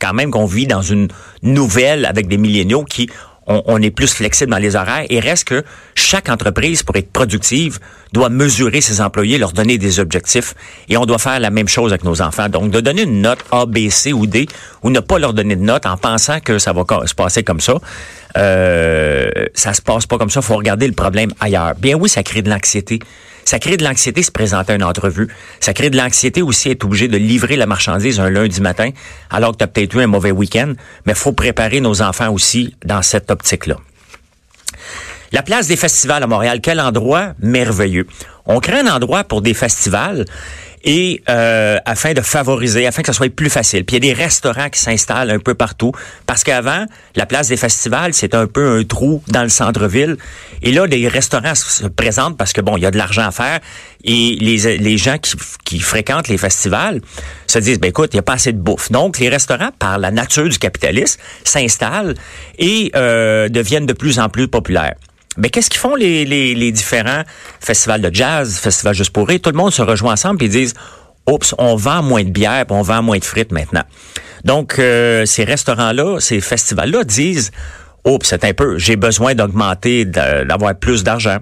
Quand 0.00 0.12
même 0.12 0.30
qu'on 0.30 0.46
vit 0.46 0.66
dans 0.66 0.82
une 0.82 1.08
nouvelle 1.42 2.04
avec 2.06 2.28
des 2.28 2.38
milléniaux 2.38 2.84
qui 2.84 3.08
on, 3.46 3.82
est 3.82 3.90
plus 3.90 4.12
flexible 4.12 4.50
dans 4.50 4.58
les 4.58 4.76
horaires 4.76 5.04
et 5.08 5.20
reste 5.20 5.44
que 5.44 5.64
chaque 5.94 6.28
entreprise, 6.28 6.82
pour 6.82 6.96
être 6.96 7.10
productive, 7.10 7.78
doit 8.12 8.28
mesurer 8.28 8.80
ses 8.80 9.00
employés, 9.00 9.38
leur 9.38 9.52
donner 9.52 9.76
des 9.76 10.00
objectifs 10.00 10.54
et 10.88 10.96
on 10.96 11.04
doit 11.04 11.18
faire 11.18 11.40
la 11.40 11.50
même 11.50 11.68
chose 11.68 11.92
avec 11.92 12.04
nos 12.04 12.22
enfants. 12.22 12.48
Donc, 12.48 12.70
de 12.70 12.80
donner 12.80 13.02
une 13.02 13.20
note 13.20 13.40
A, 13.50 13.66
B, 13.66 13.90
C 13.90 14.12
ou 14.12 14.26
D 14.26 14.46
ou 14.82 14.90
ne 14.90 15.00
pas 15.00 15.18
leur 15.18 15.34
donner 15.34 15.56
de 15.56 15.62
note 15.62 15.86
en 15.86 15.96
pensant 15.96 16.40
que 16.40 16.58
ça 16.58 16.72
va 16.72 16.84
se 17.06 17.14
passer 17.14 17.42
comme 17.42 17.60
ça, 17.60 17.74
euh, 18.36 19.30
ça 19.54 19.74
se 19.74 19.82
passe 19.82 20.06
pas 20.06 20.18
comme 20.18 20.30
ça. 20.30 20.42
faut 20.42 20.56
regarder 20.56 20.86
le 20.86 20.94
problème 20.94 21.30
ailleurs. 21.40 21.74
Bien 21.78 21.96
oui, 21.96 22.08
ça 22.08 22.22
crée 22.22 22.42
de 22.42 22.50
l'anxiété. 22.50 23.00
Ça 23.44 23.58
crée 23.58 23.76
de 23.76 23.84
l'anxiété 23.84 24.22
se 24.22 24.30
présenter 24.30 24.72
à 24.72 24.76
une 24.76 24.84
entrevue. 24.84 25.28
Ça 25.60 25.74
crée 25.74 25.90
de 25.90 25.96
l'anxiété 25.96 26.42
aussi 26.42 26.70
être 26.70 26.84
obligé 26.84 27.08
de 27.08 27.16
livrer 27.16 27.56
la 27.56 27.66
marchandise 27.66 28.20
un 28.20 28.30
lundi 28.30 28.60
matin 28.60 28.90
alors 29.30 29.52
que 29.52 29.58
tu 29.58 29.64
as 29.64 29.66
peut-être 29.66 29.94
eu 29.96 30.02
un 30.02 30.06
mauvais 30.06 30.30
week-end. 30.30 30.72
Mais 31.06 31.14
faut 31.14 31.32
préparer 31.32 31.80
nos 31.80 32.02
enfants 32.02 32.32
aussi 32.32 32.74
dans 32.84 33.02
cette 33.02 33.30
optique-là. 33.30 33.76
La 35.32 35.42
place 35.42 35.66
des 35.66 35.76
festivals 35.76 36.22
à 36.22 36.26
Montréal, 36.26 36.60
quel 36.62 36.80
endroit 36.80 37.34
merveilleux. 37.40 38.06
On 38.46 38.60
crée 38.60 38.80
un 38.80 38.86
endroit 38.86 39.24
pour 39.24 39.42
des 39.42 39.54
festivals 39.54 40.26
et 40.84 41.22
euh, 41.28 41.78
afin 41.86 42.12
de 42.12 42.20
favoriser, 42.20 42.86
afin 42.86 43.02
que 43.02 43.06
ça 43.06 43.12
soit 43.12 43.34
plus 43.34 43.50
facile. 43.50 43.84
Puis 43.84 43.96
il 43.96 44.04
y 44.04 44.10
a 44.10 44.14
des 44.14 44.22
restaurants 44.22 44.68
qui 44.68 44.78
s'installent 44.78 45.30
un 45.30 45.38
peu 45.38 45.54
partout 45.54 45.92
parce 46.26 46.44
qu'avant, 46.44 46.84
la 47.16 47.26
place 47.26 47.48
des 47.48 47.56
festivals, 47.56 48.12
c'est 48.12 48.34
un 48.34 48.46
peu 48.46 48.78
un 48.78 48.84
trou 48.84 49.22
dans 49.28 49.42
le 49.42 49.48
centre-ville. 49.48 50.16
Et 50.62 50.72
là, 50.72 50.86
les 50.86 51.08
restaurants 51.08 51.54
se 51.54 51.86
présentent 51.86 52.36
parce 52.36 52.52
que 52.52 52.60
bon, 52.60 52.76
il 52.76 52.82
y 52.82 52.86
a 52.86 52.90
de 52.90 52.98
l'argent 52.98 53.26
à 53.26 53.30
faire 53.30 53.60
et 54.04 54.36
les, 54.38 54.76
les 54.76 54.98
gens 54.98 55.16
qui, 55.18 55.34
qui 55.64 55.80
fréquentent 55.80 56.28
les 56.28 56.38
festivals 56.38 57.00
se 57.46 57.58
disent, 57.58 57.80
ben 57.80 57.88
écoute, 57.88 58.10
il 58.12 58.16
n'y 58.16 58.20
a 58.20 58.24
pas 58.24 58.34
assez 58.34 58.52
de 58.52 58.58
bouffe. 58.58 58.92
Donc, 58.92 59.18
les 59.18 59.28
restaurants, 59.28 59.70
par 59.78 59.98
la 59.98 60.10
nature 60.10 60.48
du 60.48 60.58
capitalisme, 60.58 61.20
s'installent 61.44 62.14
et 62.58 62.90
euh, 62.94 63.48
deviennent 63.48 63.86
de 63.86 63.92
plus 63.94 64.18
en 64.18 64.28
plus 64.28 64.48
populaires. 64.48 64.94
Mais 65.36 65.50
qu'est-ce 65.50 65.70
qu'ils 65.70 65.80
font 65.80 65.96
les, 65.96 66.24
les, 66.24 66.54
les, 66.54 66.72
différents 66.72 67.22
festivals 67.60 68.00
de 68.00 68.14
jazz, 68.14 68.58
festivals 68.58 68.94
juste 68.94 69.10
pour? 69.10 69.26
Tout 69.26 69.50
le 69.50 69.56
monde 69.56 69.72
se 69.72 69.82
rejoint 69.82 70.12
ensemble 70.12 70.42
et 70.44 70.48
disent 70.48 70.74
Oups, 71.28 71.54
on 71.58 71.74
vend 71.76 72.02
moins 72.02 72.22
de 72.22 72.30
bière, 72.30 72.64
on 72.68 72.82
vend 72.82 73.02
moins 73.02 73.18
de 73.18 73.24
frites 73.24 73.52
maintenant. 73.52 73.84
Donc, 74.44 74.78
euh, 74.78 75.24
ces 75.24 75.44
restaurants-là, 75.44 76.20
ces 76.20 76.40
festivals-là 76.40 77.04
disent 77.04 77.50
Oups, 78.04 78.26
c'est 78.28 78.44
un 78.44 78.52
peu, 78.52 78.78
j'ai 78.78 78.96
besoin 78.96 79.34
d'augmenter, 79.34 80.04
d'avoir 80.04 80.74
plus 80.74 81.02
d'argent. 81.02 81.38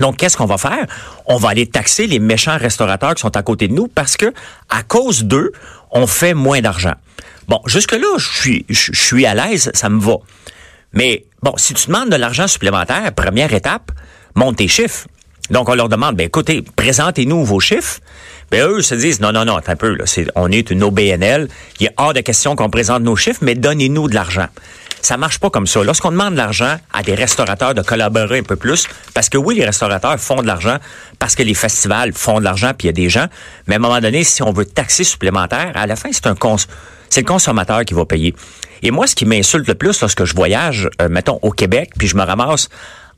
Donc, 0.00 0.16
qu'est-ce 0.16 0.38
qu'on 0.38 0.46
va 0.46 0.56
faire? 0.56 0.86
On 1.26 1.36
va 1.36 1.50
aller 1.50 1.66
taxer 1.66 2.06
les 2.06 2.18
méchants 2.18 2.56
restaurateurs 2.56 3.14
qui 3.14 3.20
sont 3.20 3.36
à 3.36 3.42
côté 3.42 3.68
de 3.68 3.74
nous 3.74 3.88
parce 3.88 4.16
que, 4.16 4.32
à 4.70 4.82
cause 4.82 5.24
d'eux, 5.24 5.52
on 5.90 6.06
fait 6.06 6.32
moins 6.32 6.62
d'argent. 6.62 6.94
Bon, 7.46 7.60
jusque-là, 7.66 8.16
je 8.16 8.40
suis, 8.40 8.64
je 8.70 8.92
suis 8.94 9.26
à 9.26 9.34
l'aise, 9.34 9.70
ça 9.74 9.90
me 9.90 10.00
va. 10.00 10.16
Mais 10.92 11.24
bon, 11.42 11.54
si 11.56 11.74
tu 11.74 11.86
demandes 11.88 12.10
de 12.10 12.16
l'argent 12.16 12.46
supplémentaire, 12.46 13.12
première 13.14 13.52
étape, 13.52 13.92
monte 14.34 14.56
tes 14.56 14.68
chiffres. 14.68 15.06
Donc, 15.50 15.68
on 15.68 15.74
leur 15.74 15.88
demande, 15.88 16.16
ben 16.16 16.26
écoutez, 16.26 16.62
présentez-nous 16.76 17.44
vos 17.44 17.60
chiffres. 17.60 18.00
Ben 18.50 18.66
eux 18.66 18.82
se 18.82 18.94
disent, 18.94 19.20
non, 19.20 19.32
non, 19.32 19.44
non, 19.44 19.58
un 19.66 19.76
peu, 19.76 19.94
là, 19.94 20.04
on 20.34 20.50
est 20.50 20.70
une 20.70 20.82
OBNL, 20.82 21.48
il 21.80 21.86
est 21.86 21.94
hors 21.96 22.12
de 22.12 22.20
question 22.20 22.54
qu'on 22.54 22.70
présente 22.70 23.02
nos 23.02 23.16
chiffres, 23.16 23.40
mais 23.42 23.54
donnez-nous 23.54 24.08
de 24.08 24.14
l'argent. 24.14 24.46
Ça 25.00 25.16
marche 25.16 25.40
pas 25.40 25.50
comme 25.50 25.66
ça. 25.66 25.82
Lorsqu'on 25.82 26.12
demande 26.12 26.34
de 26.34 26.38
l'argent 26.38 26.76
à 26.92 27.02
des 27.02 27.14
restaurateurs 27.14 27.74
de 27.74 27.82
collaborer 27.82 28.38
un 28.38 28.42
peu 28.44 28.56
plus, 28.56 28.86
parce 29.14 29.28
que 29.28 29.36
oui, 29.36 29.56
les 29.56 29.64
restaurateurs 29.64 30.18
font 30.20 30.42
de 30.42 30.46
l'argent, 30.46 30.76
parce 31.18 31.34
que 31.34 31.42
les 31.42 31.54
festivals 31.54 32.12
font 32.12 32.38
de 32.38 32.44
l'argent, 32.44 32.72
puis 32.76 32.86
il 32.86 32.86
y 32.86 32.90
a 32.90 32.92
des 32.92 33.08
gens, 33.08 33.26
mais 33.66 33.74
à 33.74 33.78
un 33.78 33.80
moment 33.80 34.00
donné, 34.00 34.22
si 34.22 34.42
on 34.42 34.52
veut 34.52 34.64
taxer 34.64 35.02
supplémentaire, 35.02 35.72
à 35.74 35.86
la 35.86 35.96
fin, 35.96 36.10
c'est 36.12 36.26
un 36.28 36.36
cons 36.36 36.56
c'est 37.12 37.20
le 37.20 37.26
consommateur 37.26 37.84
qui 37.84 37.92
va 37.92 38.06
payer. 38.06 38.34
Et 38.82 38.90
moi, 38.90 39.06
ce 39.06 39.14
qui 39.14 39.26
m'insulte 39.26 39.68
le 39.68 39.74
plus 39.74 40.00
lorsque 40.00 40.24
je 40.24 40.34
voyage, 40.34 40.88
euh, 41.00 41.10
mettons, 41.10 41.38
au 41.42 41.50
Québec, 41.50 41.90
puis 41.98 42.08
je 42.08 42.16
me 42.16 42.22
ramasse 42.22 42.70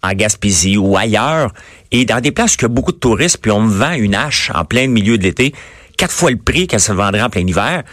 en 0.02 0.12
Gaspésie 0.12 0.76
ou 0.76 0.96
ailleurs, 0.96 1.52
et 1.92 2.04
dans 2.04 2.20
des 2.20 2.32
places 2.32 2.54
où 2.54 2.56
il 2.58 2.62
y 2.62 2.64
a 2.64 2.68
beaucoup 2.68 2.90
de 2.90 2.98
touristes, 2.98 3.38
puis 3.38 3.52
on 3.52 3.60
me 3.60 3.72
vend 3.72 3.92
une 3.92 4.16
hache 4.16 4.50
en 4.52 4.64
plein 4.64 4.88
milieu 4.88 5.16
de 5.16 5.22
l'été, 5.22 5.54
quatre 5.96 6.12
fois 6.12 6.32
le 6.32 6.36
prix 6.38 6.66
qu'elle 6.66 6.80
se 6.80 6.92
vendrait 6.92 7.22
en 7.22 7.30
plein 7.30 7.46
hiver, 7.46 7.84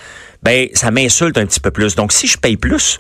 ben 0.42 0.68
ça 0.74 0.90
m'insulte 0.90 1.38
un 1.38 1.46
petit 1.46 1.60
peu 1.60 1.70
plus. 1.70 1.96
Donc, 1.96 2.14
si 2.14 2.26
je 2.26 2.38
paye 2.38 2.58
plus, 2.58 2.98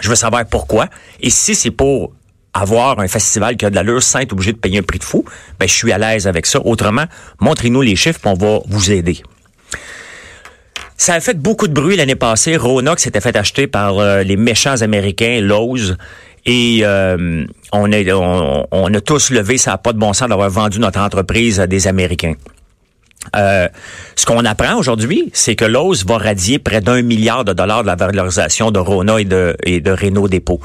je 0.00 0.08
veux 0.08 0.14
savoir 0.14 0.46
pourquoi. 0.46 0.88
Et 1.20 1.28
si 1.28 1.56
c'est 1.56 1.72
pour 1.72 2.12
avoir 2.54 3.00
un 3.00 3.08
festival 3.08 3.56
qui 3.56 3.66
a 3.66 3.70
de 3.70 3.74
l'allure 3.74 4.02
sans 4.02 4.22
obligé 4.30 4.52
de 4.52 4.58
payer 4.58 4.78
un 4.78 4.82
prix 4.82 5.00
de 5.00 5.04
fou, 5.04 5.24
ben 5.58 5.68
je 5.68 5.74
suis 5.74 5.90
à 5.90 5.98
l'aise 5.98 6.28
avec 6.28 6.46
ça. 6.46 6.60
Autrement, 6.64 7.06
montrez-nous 7.40 7.82
les 7.82 7.96
chiffres, 7.96 8.20
on 8.24 8.34
va 8.34 8.60
vous 8.68 8.92
aider. 8.92 9.22
Ça 11.02 11.14
a 11.14 11.20
fait 11.20 11.36
beaucoup 11.36 11.66
de 11.66 11.72
bruit 11.72 11.96
l'année 11.96 12.14
passée. 12.14 12.56
Rona 12.56 12.94
s'était 12.96 13.20
fait 13.20 13.34
acheter 13.34 13.66
par 13.66 13.98
euh, 13.98 14.22
les 14.22 14.36
méchants 14.36 14.82
américains, 14.82 15.40
Lowe's. 15.40 15.96
Et 16.46 16.82
euh, 16.84 17.44
on, 17.72 17.90
a 18.94 19.00
tous 19.00 19.30
levé, 19.30 19.58
ça 19.58 19.72
n'a 19.72 19.78
pas 19.78 19.92
de 19.92 19.98
bon 19.98 20.12
sens 20.12 20.28
d'avoir 20.28 20.48
vendu 20.48 20.78
notre 20.78 21.00
entreprise 21.00 21.58
à 21.58 21.66
des 21.66 21.88
Américains. 21.88 22.34
Euh, 23.34 23.66
ce 24.14 24.26
qu'on 24.26 24.44
apprend 24.44 24.76
aujourd'hui, 24.76 25.30
c'est 25.32 25.56
que 25.56 25.64
Lowe's 25.64 26.06
va 26.06 26.18
radier 26.18 26.60
près 26.60 26.80
d'un 26.80 27.02
milliard 27.02 27.44
de 27.44 27.52
dollars 27.52 27.82
de 27.82 27.88
la 27.88 27.96
valorisation 27.96 28.70
de 28.70 28.78
Rona 28.78 29.18
et 29.18 29.24
de, 29.24 29.56
et 29.64 29.80
de 29.80 29.90
Renault 29.90 30.28
Dépôt. 30.28 30.60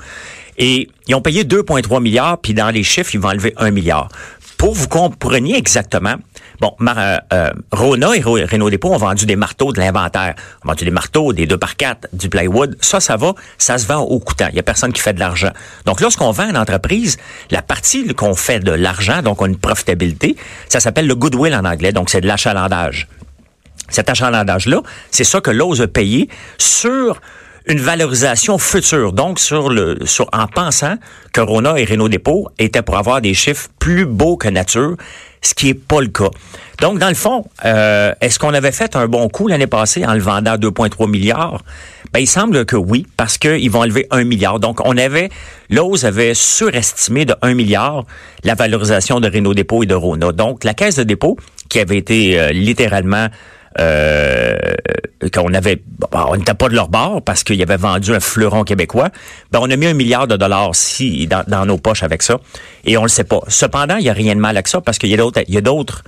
Et 0.59 0.87
ils 1.07 1.15
ont 1.15 1.21
payé 1.21 1.45
2,3 1.45 1.99
milliards, 1.99 2.37
puis 2.37 2.53
dans 2.53 2.69
les 2.69 2.83
chiffres, 2.83 3.15
ils 3.15 3.19
vont 3.19 3.29
enlever 3.29 3.55
un 3.57 3.71
milliard. 3.71 4.09
Pour 4.57 4.73
vous 4.73 4.87
compreniez 4.87 5.55
exactement, 5.55 6.15
bon, 6.59 6.73
euh, 6.81 7.17
euh, 7.31 7.51
Rona 7.71 8.15
et 8.15 8.21
Renault 8.21 8.71
Dépôt 8.71 8.91
ont 8.91 8.97
vendu 8.97 9.27
des 9.27 9.35
marteaux 9.35 9.71
de 9.71 9.79
l'inventaire. 9.79 10.33
Ont 10.65 10.69
vendu 10.69 10.83
des 10.83 10.91
marteaux, 10.91 11.31
des 11.31 11.45
2 11.45 11.57
par 11.57 11.75
4 11.75 12.07
du 12.13 12.27
plywood. 12.27 12.75
Ça, 12.81 12.99
ça 12.99 13.17
va, 13.17 13.33
ça 13.59 13.77
se 13.77 13.85
vend 13.85 13.99
au 13.99 14.19
coûtant. 14.19 14.47
Il 14.49 14.55
y 14.55 14.59
a 14.59 14.63
personne 14.63 14.91
qui 14.93 15.01
fait 15.01 15.13
de 15.13 15.19
l'argent. 15.19 15.51
Donc, 15.85 16.01
lorsqu'on 16.01 16.31
vend 16.31 16.49
une 16.49 16.57
entreprise, 16.57 17.17
la 17.51 17.61
partie 17.61 18.07
qu'on 18.15 18.33
fait 18.33 18.59
de 18.59 18.71
l'argent, 18.71 19.21
donc 19.21 19.41
on 19.43 19.45
a 19.45 19.49
une 19.49 19.57
profitabilité, 19.57 20.35
ça 20.69 20.79
s'appelle 20.79 21.05
le 21.05 21.15
goodwill 21.15 21.53
en 21.53 21.63
anglais. 21.63 21.91
Donc, 21.91 22.09
c'est 22.09 22.21
de 22.21 22.27
l'achalandage. 22.27 23.07
Cet 23.89 24.09
achalandage-là, 24.09 24.81
c'est 25.11 25.23
ça 25.23 25.39
que 25.39 25.51
l'ose 25.51 25.87
payé 25.93 26.29
sur 26.57 27.21
une 27.69 27.79
valorisation 27.79 28.57
future. 28.57 29.13
Donc, 29.13 29.39
sur 29.39 29.69
le, 29.69 29.97
en 30.31 30.47
pensant 30.47 30.95
que 31.33 31.41
Rona 31.41 31.77
et 31.77 31.85
Renault 31.85 32.09
Dépôt 32.09 32.49
étaient 32.59 32.81
pour 32.81 32.97
avoir 32.97 33.21
des 33.21 33.33
chiffres 33.33 33.67
plus 33.79 34.05
beaux 34.05 34.37
que 34.37 34.47
nature, 34.47 34.95
ce 35.41 35.53
qui 35.53 35.69
est 35.69 35.73
pas 35.73 36.01
le 36.01 36.07
cas. 36.07 36.29
Donc, 36.81 36.99
dans 36.99 37.09
le 37.09 37.15
fond, 37.15 37.45
euh, 37.65 38.13
est-ce 38.21 38.39
qu'on 38.39 38.53
avait 38.53 38.71
fait 38.71 38.95
un 38.95 39.07
bon 39.07 39.27
coup 39.29 39.47
l'année 39.47 39.67
passée 39.67 40.05
en 40.05 40.13
le 40.13 40.19
vendant 40.19 40.51
à 40.51 40.57
2,3 40.57 41.09
milliards? 41.09 41.61
Ben, 42.13 42.19
il 42.19 42.27
semble 42.27 42.65
que 42.65 42.75
oui, 42.75 43.05
parce 43.17 43.37
qu'ils 43.37 43.69
vont 43.69 43.81
enlever 43.81 44.07
un 44.11 44.23
milliard. 44.23 44.59
Donc, 44.59 44.79
on 44.85 44.95
avait, 44.97 45.29
Lowe's 45.69 46.05
avait 46.05 46.33
surestimé 46.33 47.25
de 47.25 47.35
1 47.41 47.53
milliard 47.53 48.05
la 48.43 48.55
valorisation 48.55 49.19
de 49.19 49.29
Renault 49.29 49.53
Dépôt 49.53 49.83
et 49.83 49.85
de 49.87 49.95
Rona. 49.95 50.31
Donc, 50.31 50.63
la 50.63 50.73
caisse 50.73 50.95
de 50.95 51.03
dépôt, 51.03 51.37
qui 51.69 51.79
avait 51.79 51.97
été 51.97 52.39
euh, 52.39 52.51
littéralement 52.51 53.27
qu'on 53.77 55.53
avait, 55.53 55.81
on 56.11 56.35
n'était 56.35 56.53
pas 56.53 56.69
de 56.69 56.75
leur 56.75 56.89
bord 56.89 57.21
parce 57.21 57.43
qu'ils 57.43 57.61
avaient 57.61 57.77
vendu 57.77 58.13
un 58.13 58.19
fleuron 58.19 58.63
québécois. 58.63 59.09
Ben, 59.51 59.59
on 59.61 59.69
a 59.69 59.75
mis 59.75 59.87
un 59.87 59.93
milliard 59.93 60.27
de 60.27 60.35
dollars 60.35 60.75
si, 60.75 61.27
dans, 61.27 61.65
nos 61.65 61.77
poches 61.77 62.03
avec 62.03 62.23
ça 62.23 62.39
et 62.85 62.97
on 62.97 63.03
le 63.03 63.09
sait 63.09 63.23
pas. 63.23 63.41
Cependant, 63.47 63.97
il 63.97 64.05
y 64.05 64.09
a 64.09 64.13
rien 64.13 64.35
de 64.35 64.39
mal 64.39 64.55
avec 64.55 64.67
ça 64.67 64.81
parce 64.81 64.97
qu'il 64.97 65.09
y 65.09 65.13
a 65.13 65.17
d'autres, 65.17 65.41
il 65.47 65.53
y 65.53 65.57
a 65.57 65.61
d'autres 65.61 66.03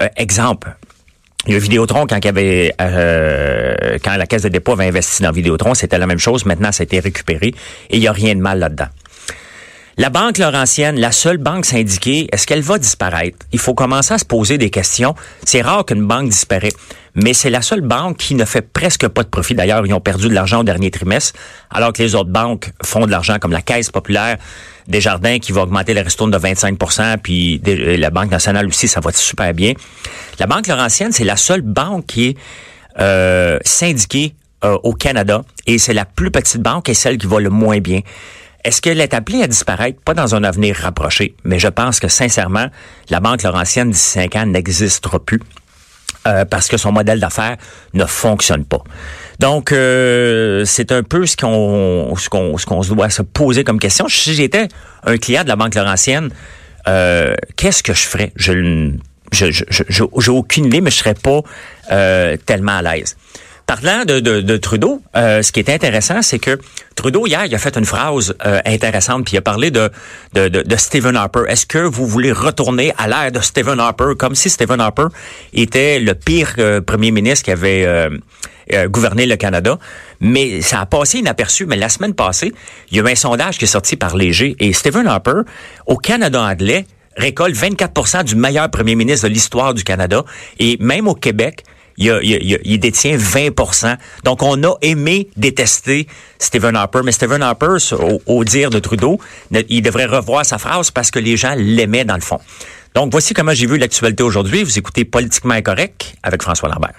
euh, 0.00 0.08
exemples. 0.16 0.74
Il 1.46 1.52
y 1.52 1.56
a 1.56 1.58
Vidéotron 1.58 2.06
quand 2.06 2.16
il 2.16 2.24
y 2.24 2.28
avait 2.28 2.74
euh, 2.80 3.98
quand 4.02 4.16
la 4.16 4.26
Caisse 4.26 4.42
de 4.42 4.48
dépôt 4.48 4.72
avait 4.72 4.86
investi 4.86 5.22
dans 5.22 5.30
Vidéotron, 5.30 5.74
c'était 5.74 5.98
la 5.98 6.06
même 6.06 6.18
chose. 6.18 6.46
Maintenant, 6.46 6.72
ça 6.72 6.82
a 6.82 6.84
été 6.84 7.00
récupéré 7.00 7.48
et 7.48 7.96
il 7.96 8.02
y 8.02 8.08
a 8.08 8.12
rien 8.12 8.34
de 8.34 8.40
mal 8.40 8.60
là-dedans. 8.60 8.88
La 9.96 10.10
Banque 10.10 10.38
Laurentienne, 10.38 10.98
la 10.98 11.12
seule 11.12 11.36
banque 11.36 11.66
syndiquée, 11.66 12.26
est-ce 12.32 12.48
qu'elle 12.48 12.62
va 12.62 12.78
disparaître? 12.78 13.36
Il 13.52 13.60
faut 13.60 13.74
commencer 13.74 14.14
à 14.14 14.18
se 14.18 14.24
poser 14.24 14.58
des 14.58 14.70
questions. 14.70 15.14
C'est 15.44 15.62
rare 15.62 15.84
qu'une 15.84 16.04
banque 16.04 16.30
disparaît, 16.30 16.72
mais 17.14 17.32
c'est 17.32 17.50
la 17.50 17.62
seule 17.62 17.80
banque 17.80 18.16
qui 18.16 18.34
ne 18.34 18.44
fait 18.44 18.62
presque 18.62 19.06
pas 19.08 19.22
de 19.22 19.28
profit. 19.28 19.54
D'ailleurs, 19.54 19.86
ils 19.86 19.94
ont 19.94 20.00
perdu 20.00 20.28
de 20.28 20.34
l'argent 20.34 20.60
au 20.60 20.64
dernier 20.64 20.90
trimestre, 20.90 21.38
alors 21.70 21.92
que 21.92 22.02
les 22.02 22.14
autres 22.14 22.30
banques 22.30 22.70
font 22.82 23.06
de 23.06 23.10
l'argent, 23.10 23.38
comme 23.40 23.52
la 23.52 23.62
Caisse 23.62 23.90
populaire 23.90 24.36
des 24.88 25.00
Jardins 25.00 25.38
qui 25.38 25.52
va 25.52 25.62
augmenter 25.62 25.94
les 25.94 26.02
ristourne 26.02 26.30
de 26.30 26.38
25% 26.38 27.18
puis 27.18 27.60
la 27.64 28.10
Banque 28.10 28.30
nationale 28.30 28.66
aussi, 28.66 28.88
ça 28.88 29.00
va 29.00 29.12
super 29.12 29.54
bien. 29.54 29.72
La 30.38 30.46
Banque 30.46 30.66
Laurentienne, 30.66 31.12
c'est 31.12 31.24
la 31.24 31.36
seule 31.36 31.62
banque 31.62 32.06
qui 32.06 32.26
est 32.26 32.36
euh, 33.00 33.58
syndiquée 33.64 34.34
euh, 34.64 34.76
au 34.82 34.92
Canada 34.92 35.42
et 35.66 35.78
c'est 35.78 35.94
la 35.94 36.04
plus 36.04 36.30
petite 36.30 36.60
banque 36.60 36.88
et 36.88 36.94
celle 36.94 37.18
qui 37.18 37.26
va 37.26 37.40
le 37.40 37.50
moins 37.50 37.78
bien. 37.78 38.00
Est-ce 38.64 38.80
qu'elle 38.80 39.00
est 39.00 39.12
appelée 39.12 39.42
à 39.42 39.46
disparaître? 39.46 40.00
Pas 40.00 40.14
dans 40.14 40.34
un 40.34 40.42
avenir 40.42 40.76
rapproché, 40.76 41.34
mais 41.44 41.58
je 41.58 41.68
pense 41.68 42.00
que 42.00 42.08
sincèrement, 42.08 42.68
la 43.10 43.20
Banque 43.20 43.42
Laurentienne 43.42 43.90
d'ici 43.90 44.10
cinq 44.10 44.36
ans 44.36 44.46
n'existera 44.46 45.18
plus. 45.18 45.40
Euh, 46.26 46.46
parce 46.46 46.68
que 46.68 46.78
son 46.78 46.90
modèle 46.90 47.20
d'affaires 47.20 47.58
ne 47.92 48.06
fonctionne 48.06 48.64
pas. 48.64 48.82
Donc, 49.40 49.72
euh, 49.72 50.64
c'est 50.64 50.90
un 50.90 51.02
peu 51.02 51.26
ce 51.26 51.36
qu'on 51.36 52.14
ce 52.16 52.30
qu'on 52.30 52.56
ce 52.56 52.64
qu'on 52.64 52.80
doit 52.80 53.10
se 53.10 53.20
poser 53.20 53.62
comme 53.62 53.78
question. 53.78 54.08
Si 54.08 54.32
j'étais 54.32 54.68
un 55.04 55.18
client 55.18 55.42
de 55.42 55.48
la 55.48 55.56
Banque 55.56 55.74
Laurentienne, 55.74 56.30
euh, 56.88 57.34
qu'est-ce 57.56 57.82
que 57.82 57.92
je 57.92 58.06
ferais? 58.06 58.32
Je 58.36 58.92
j'ai 59.32 59.50
je, 59.52 60.30
aucune 60.30 60.66
idée, 60.66 60.80
mais 60.80 60.90
je 60.90 60.96
serais 60.96 61.14
pas 61.14 61.42
tellement 62.46 62.78
à 62.78 62.82
l'aise. 62.82 63.16
Parlant 63.66 64.04
de, 64.04 64.20
de, 64.20 64.42
de 64.42 64.56
Trudeau, 64.58 65.00
euh, 65.16 65.40
ce 65.40 65.50
qui 65.50 65.58
est 65.58 65.70
intéressant, 65.70 66.20
c'est 66.20 66.38
que 66.38 66.58
Trudeau, 66.96 67.26
hier, 67.26 67.46
il 67.46 67.54
a 67.54 67.58
fait 67.58 67.78
une 67.78 67.86
phrase 67.86 68.34
euh, 68.44 68.60
intéressante, 68.66 69.24
puis 69.24 69.34
il 69.34 69.38
a 69.38 69.42
parlé 69.42 69.70
de, 69.70 69.90
de, 70.34 70.48
de, 70.48 70.76
Stephen 70.76 71.16
Harper. 71.16 71.44
Est-ce 71.48 71.64
que 71.64 71.78
vous 71.78 72.06
voulez 72.06 72.30
retourner 72.30 72.92
à 72.98 73.08
l'ère 73.08 73.32
de 73.32 73.40
Stephen 73.40 73.80
Harper, 73.80 74.12
comme 74.18 74.34
si 74.34 74.50
Stephen 74.50 74.80
Harper 74.80 75.06
était 75.54 75.98
le 75.98 76.14
pire 76.14 76.52
euh, 76.58 76.82
premier 76.82 77.10
ministre 77.10 77.44
qui 77.44 77.52
avait 77.52 78.10
gouverné 78.88 79.24
le 79.24 79.36
Canada? 79.36 79.78
Mais 80.20 80.60
ça 80.60 80.80
a 80.80 80.86
passé 80.86 81.20
inaperçu. 81.20 81.64
Mais 81.64 81.76
la 81.76 81.88
semaine 81.88 82.14
passée, 82.14 82.52
il 82.90 82.98
y 82.98 83.00
a 83.00 83.02
eu 83.02 83.10
un 83.10 83.14
sondage 83.14 83.56
qui 83.56 83.64
est 83.64 83.68
sorti 83.68 83.96
par 83.96 84.14
Léger, 84.14 84.56
et 84.60 84.74
Stephen 84.74 85.06
Harper, 85.06 85.40
au 85.86 85.96
Canada 85.96 86.42
anglais, 86.42 86.84
récolte 87.16 87.56
24% 87.56 88.24
du 88.24 88.36
meilleur 88.36 88.70
premier 88.70 88.94
ministre 88.94 89.26
de 89.26 89.32
l'histoire 89.32 89.72
du 89.72 89.84
Canada. 89.84 90.22
Et 90.58 90.76
même 90.80 91.08
au 91.08 91.14
Québec, 91.14 91.64
il, 91.96 92.78
détient 92.78 93.16
20 93.16 93.50
Donc, 94.24 94.42
on 94.42 94.62
a 94.64 94.74
aimé 94.82 95.28
détester 95.36 96.06
Stephen 96.38 96.76
Harper, 96.76 97.00
mais 97.04 97.12
Stephen 97.12 97.42
Harper, 97.42 97.76
au, 98.26 98.44
dire 98.44 98.70
de 98.70 98.78
Trudeau, 98.78 99.20
il 99.68 99.82
devrait 99.82 100.06
revoir 100.06 100.44
sa 100.44 100.58
phrase 100.58 100.90
parce 100.90 101.10
que 101.10 101.18
les 101.18 101.36
gens 101.36 101.54
l'aimaient 101.56 102.04
dans 102.04 102.16
le 102.16 102.20
fond. 102.20 102.38
Donc, 102.94 103.10
voici 103.10 103.34
comment 103.34 103.52
j'ai 103.52 103.66
vu 103.66 103.76
l'actualité 103.76 104.22
aujourd'hui. 104.22 104.62
Vous 104.62 104.78
écoutez 104.78 105.04
Politiquement 105.04 105.54
Incorrect 105.54 106.14
avec 106.22 106.42
François 106.42 106.68
Lambert. 106.68 106.94